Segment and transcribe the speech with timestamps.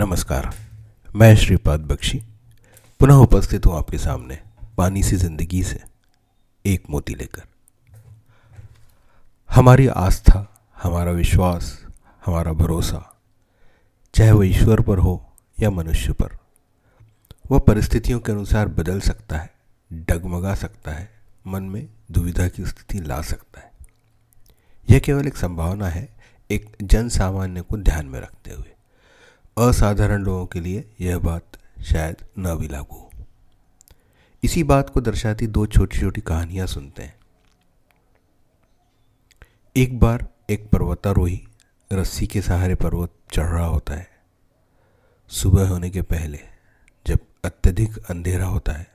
[0.00, 0.54] नमस्कार,
[1.16, 2.18] मैं श्रीपाद बख्शी,
[3.00, 4.38] पुनः उपस्थित हूँ आपके सामने
[4.76, 5.80] पानी सी ज़िंदगी से
[6.64, 7.42] एक मोती लेकर।
[9.50, 11.86] हमारी आस्था, हमारा विश्वास,
[12.26, 13.18] हमारा भरोसा,
[14.14, 16.38] चाहे वह ईश्वर पर हो या मनुष्य पर
[17.50, 19.50] वह परिस्थितियों के अनुसार बदल सकता है,
[19.92, 21.10] डगमगा सकता है,
[21.46, 23.72] मन में दुविधा की स्थिति ला सकता है।
[24.90, 26.16] यह केवल एक संभावना है,
[26.50, 28.74] एक जन सामान्य को ध्यान में रखते हुए।
[29.58, 33.10] असाधारण लोगों के लिए यह बात शायद न भी लागू हो।
[34.44, 37.20] इसी बात को दर्शाती दो छोटी छोटी कहानियाँ सुनते हैं।
[39.76, 41.48] एक बार एक पर्वतारोही
[41.92, 44.10] रस्सी के सहारे पर्वत चढ़ रहा होता है।
[45.28, 46.40] सुबह होने के पहले,
[47.06, 48.90] जब अत्यधिक अंधेरा होता है,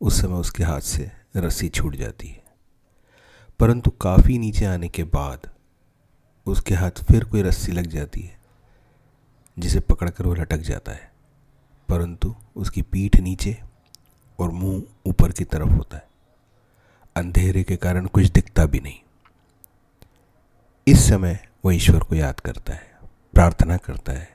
[0.00, 2.44] उस समय उसके हाथ से रस्सी छूट जाती है।
[3.58, 5.50] परंतु काफ़ी नीचे आने के बाद
[6.46, 8.41] उसके हाथ फिर कोई रस्सी लग जाती है।
[9.58, 11.12] जिसे पकड़कर वह लटक जाता है,
[11.88, 13.62] परंतु उसकी पीठ नीचे
[14.38, 16.08] और मुँह ऊपर की तरफ़ होता है।
[17.16, 18.98] अंधेरे के कारण कुछ दिखता भी नहीं।
[20.88, 22.98] इस समय वह ईश्वर को याद करता है,
[23.34, 24.28] प्रार्थना करता है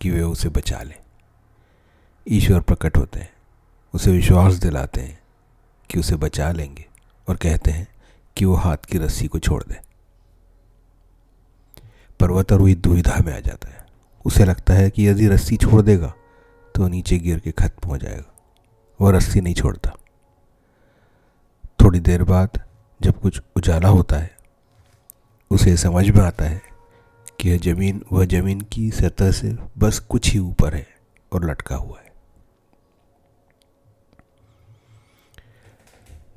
[0.00, 0.94] कि वे उसे बचा ले।
[2.26, 3.32] ईश्वर प्रकट होते हैं,
[3.94, 5.20] उसे विश्वास दिलाते हैं
[5.90, 6.86] कि उसे बचा लेंगे
[7.28, 7.88] और कहते हैं
[8.36, 9.80] कि वो हाथ की रस्सी को छोड़ दे।
[12.20, 13.81] पर्वतारोही दुविधा में आ जाता है।
[14.24, 16.14] उसे लगता है कि यदि रस्सी छोड़ देगा
[16.74, 18.34] तो नीचे गिर के खत्म हो जाएगा।
[19.00, 19.90] वह रस्सी नहीं छोड़ता।
[21.80, 22.50] थोड़ी देर बाद
[23.02, 24.36] जब कुछ उजाला होता है,
[25.50, 26.62] उसे समझ में आता है
[27.40, 30.86] कि यह ज़मीन, वह ज़मीन की सतह से बस कुछ ही ऊपर है
[31.32, 32.12] और लटका हुआ है।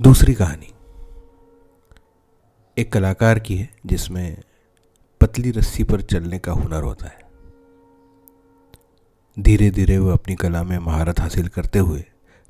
[0.01, 0.73] दूसरी कहानी।
[2.77, 4.41] एक कलाकार की है, जिसमें
[5.21, 7.24] पतली रस्सी पर चलने का हुनर होता है।
[9.39, 12.05] धीरे धीरे वह अपनी कला में महारत हासिल करते हुए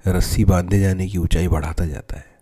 [0.07, 2.35] रस्सी बांधे जाने की ऊंचाई बढ़ाता जाता है।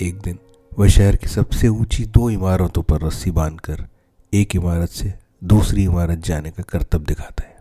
[0.00, 0.38] एक दिन
[0.78, 3.88] वह शहर की सबसे ऊँची दो इमारतों पर रस्सी बांधकर
[4.34, 5.14] एक इमारत से
[5.44, 7.56] दूसरी इमारत जाने का कर्तव्य दिखाता है।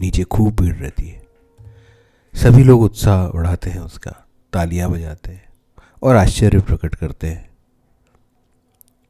[0.00, 1.26] नीचे खूब भीड़ रहती है।
[2.34, 5.48] सभी लोग उत्साह बढ़ाते हैं उसका, तालियाँ बजाते हैं
[6.02, 7.50] और आश्चर्य प्रकट करते हैं।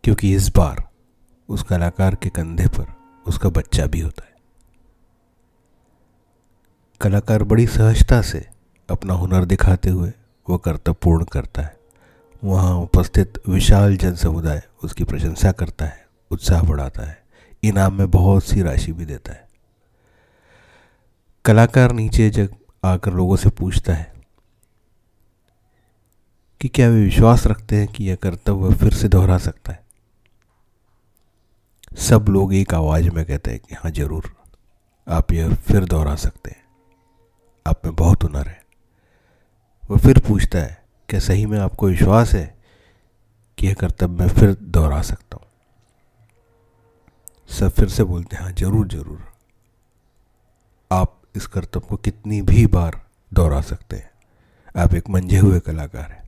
[0.05, 0.89] क्योंकि इस बार
[1.49, 2.94] उस कलाकार के कंधे पर
[3.27, 4.34] उसका बच्चा भी होता है।
[7.05, 8.39] कलाकार बड़ी सहजता से
[8.89, 10.13] अपना हुनर दिखाते हुए
[10.49, 11.77] वह कर्तव्य पूर्ण करता है।
[12.43, 17.19] वहाँ उपस्थित विशाल जन समुदाय उसकी प्रशंसा करता है, उत्साह बढ़ाता है,
[17.63, 19.47] इनाम में बहुत सी राशि भी देता है।
[21.45, 24.13] कलाकार नीचे जब आकर लोगों से पूछता है
[26.61, 29.83] कि क्या वे विश्वास रखते हैं कि यह कर्तव्य फिर से दोहरा सकता है?
[32.01, 34.35] सब लोग एक आवाज़ में कहते हैं कि हाँ ज़रूर,
[35.09, 36.63] आप यह फिर दोहरा सकते हैं।
[37.67, 38.63] आप में बहुत हुनर है।
[39.91, 42.55] वह फिर पूछता है, क्या सही में आपको विश्वास है
[43.59, 45.47] कि यह कर्तव्य मैं फिर दोहरा सकता हूँ?
[47.49, 49.25] सब फिर से बोलते हैं हाँ ज़रूर ज़रूर।
[50.91, 53.01] आप इस कर्तव्य को कितनी भी बार
[53.33, 54.11] दोहरा सकते हैं।
[54.77, 56.23] आप एक मंझे हुए कलाकार हैं।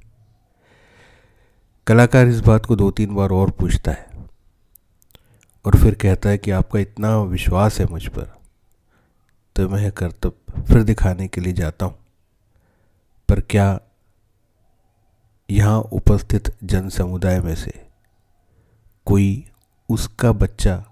[1.86, 4.06] कलाकार इस बात को दो तीन बार और पूछता है
[5.64, 8.34] और फिर कहता है कि आपका इतना विश्वास है मुझ पर
[9.56, 11.98] तो मैं यह कर्तव्य फिर दिखाने के लिए जाता हूँ।
[13.28, 13.80] पर क्या
[15.50, 17.88] यहाँ उपस्थित जन समुदाय में से
[19.06, 19.50] कोई
[19.88, 20.84] उसका बच्चा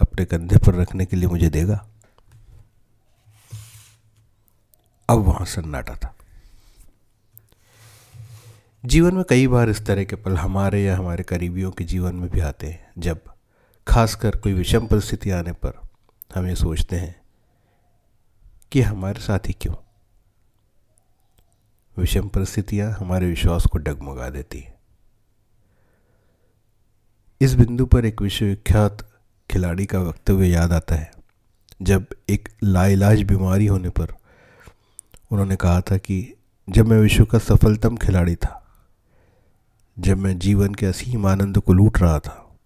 [0.00, 1.86] अपने कंधे पर रखने के लिए मुझे देगा?
[5.08, 6.14] अब वहाँ सन्नाटा था।
[8.84, 12.30] जीवन में कई बार इस तरह के पल हमारे या हमारे करीबियों के जीवन में
[12.30, 13.20] भी आते हैं, जब
[13.88, 15.80] खासकर कोई विषम परिस्थिति आने पर
[16.34, 17.25] हम ये सोचते हैं
[18.72, 19.74] कि हमारे साथ ही क्यों?
[21.98, 24.74] विषम परिस्थितियाँ हमारे विश्वास को डगमगा देती हैं।
[27.40, 29.12] इस बिंदु पर एक विश्वविख्यात
[29.50, 31.12] खिलाड़ी का वक्तव्य याद आता है।
[31.82, 34.10] जब एक लाइलाज बीमारी होने पर
[35.30, 36.34] उन्होंने कहा था कि
[36.70, 38.66] जब मैं विश्व का सफलतम खिलाड़ी था,
[39.98, 42.56] जब मैं जीवन के असीम आनंद को लूट रहा था,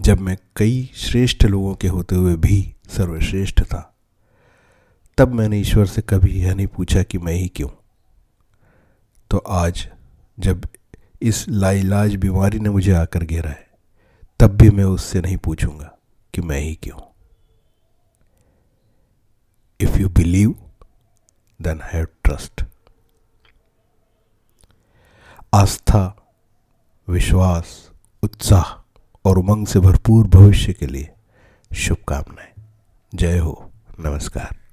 [0.00, 3.94] जब मैं कई श्रेष्ठ लोगों के होते हुए भी सर्वश्रेष्ठ था
[5.18, 7.68] तब मैंने ईश्वर से कभी यह नहीं पूछा कि मैं ही क्यों।
[9.30, 9.88] तो आज
[10.38, 10.66] जब
[11.22, 13.70] इस लाइलाज बीमारी ने मुझे आकर घेरा है,
[14.40, 15.98] तब भी मैं उससे नहीं पूछूँगा
[16.34, 17.00] कि मैं ही क्यों।
[19.80, 20.54] If you believe
[21.62, 22.64] then have trust
[25.54, 26.32] आस्था,
[27.08, 27.90] विश्वास,
[28.22, 31.10] उत्साह और उमंग से भरपूर भविष्य के लिए
[31.74, 32.52] शुभकामनाएँ।
[33.14, 34.67] जय हो, नमस्कार।